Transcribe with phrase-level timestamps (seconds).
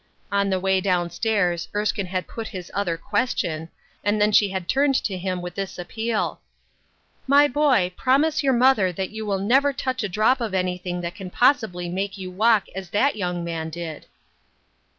[0.31, 3.69] On the way down stairs, Erskine had put his other question,
[4.03, 6.41] and then she had turned to him with this appeal,
[7.27, 11.13] —"My boy, promise your mother that you will never touch a drop of anything that
[11.13, 14.07] can possibly make you walk as that young man did